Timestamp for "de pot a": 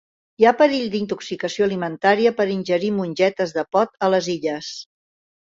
3.59-4.11